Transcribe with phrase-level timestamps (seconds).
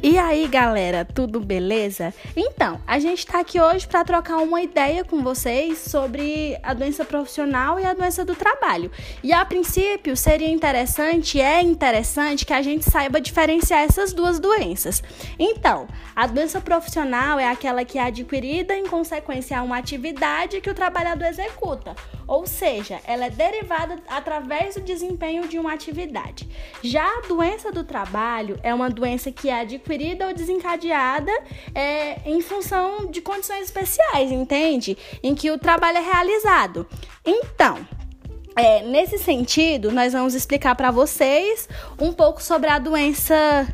[0.00, 2.14] E aí, galera, tudo beleza?
[2.36, 7.04] Então, a gente está aqui hoje para trocar uma ideia com vocês sobre a doença
[7.04, 8.92] profissional e a doença do trabalho.
[9.24, 15.02] E a princípio, seria interessante, é interessante que a gente saiba diferenciar essas duas doenças.
[15.36, 20.70] Então, a doença profissional é aquela que é adquirida em consequência a uma atividade que
[20.70, 26.48] o trabalhador executa, ou seja, ela é derivada através do desempenho de uma atividade.
[26.84, 31.32] Já a doença do trabalho é uma doença que é adquirida adquirida ou desencadeada
[31.74, 34.96] é, em função de condições especiais, entende?
[35.22, 36.86] Em que o trabalho é realizado.
[37.24, 37.78] Então,
[38.54, 43.66] é, nesse sentido, nós vamos explicar para vocês um pouco sobre a doença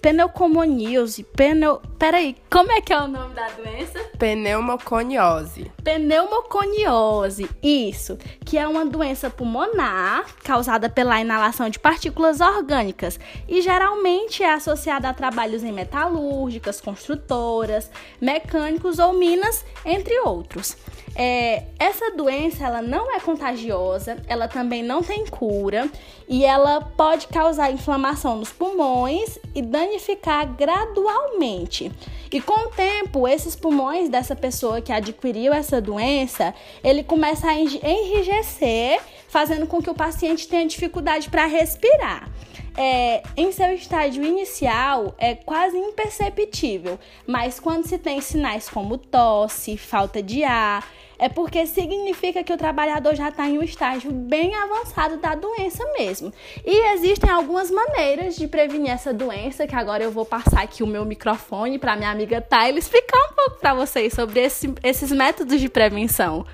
[0.00, 1.24] pneumoconiose.
[1.24, 1.80] Pneu...
[1.98, 4.07] Peraí, como é que é o nome da doença?
[4.18, 5.70] Pneumoconiose.
[5.84, 14.42] Pneumoconiose, isso, que é uma doença pulmonar causada pela inalação de partículas orgânicas e geralmente
[14.42, 20.76] é associada a trabalhos em metalúrgicas, construtoras, mecânicos ou minas, entre outros.
[21.14, 25.88] É, essa doença ela não é contagiosa, ela também não tem cura
[26.28, 31.90] e ela pode causar inflamação nos pulmões e danificar gradualmente.
[32.30, 36.54] E com o tempo, esses pulmões dessa pessoa que adquiriu essa doença,
[36.84, 42.30] ele começa a enrijecer, fazendo com que o paciente tenha dificuldade para respirar.
[42.76, 49.76] É, em seu estágio inicial é quase imperceptível, mas quando se tem sinais como tosse,
[49.76, 50.88] falta de ar,
[51.18, 55.84] é porque significa que o trabalhador já está em um estágio bem avançado da doença
[55.98, 56.32] mesmo.
[56.64, 60.86] E existem algumas maneiras de prevenir essa doença, que agora eu vou passar aqui o
[60.86, 65.60] meu microfone para minha amiga Tayla explicar um pouco para vocês sobre esse, esses métodos
[65.60, 66.46] de prevenção.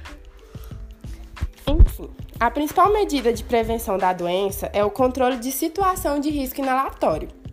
[1.67, 6.61] Enfim, a principal medida de prevenção da doença é o controle de situação de risco
[6.61, 7.44] inalatório.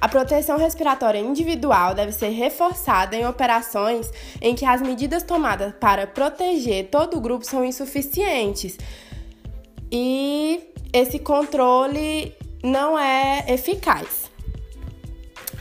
[0.00, 4.10] A proteção respiratória individual deve ser reforçada em operações
[4.40, 8.76] em que as medidas tomadas para proteger todo o grupo são insuficientes
[9.90, 10.60] e
[10.92, 14.28] esse controle não é eficaz.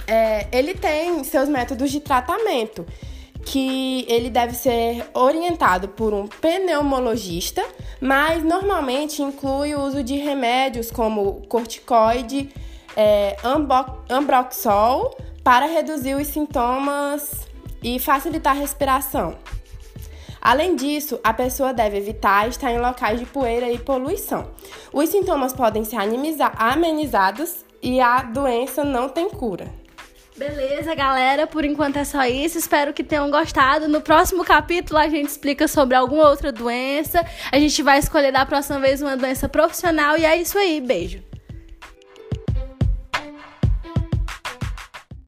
[0.05, 2.85] É, ele tem seus métodos de tratamento,
[3.45, 7.63] que ele deve ser orientado por um pneumologista,
[7.99, 12.49] mas normalmente inclui o uso de remédios como corticoide
[12.97, 13.37] é,
[14.09, 17.47] ambroxol para reduzir os sintomas
[17.83, 19.37] e facilitar a respiração.
[20.41, 24.49] Além disso, a pessoa deve evitar estar em locais de poeira e poluição.
[24.91, 25.97] Os sintomas podem ser
[26.57, 29.67] amenizados e a doença não tem cura.
[30.35, 31.47] Beleza, galera.
[31.47, 32.57] Por enquanto é só isso.
[32.57, 33.87] Espero que tenham gostado.
[33.87, 37.25] No próximo capítulo a gente explica sobre alguma outra doença.
[37.51, 40.15] A gente vai escolher da próxima vez uma doença profissional.
[40.17, 40.79] E é isso aí.
[40.79, 41.26] Beijo.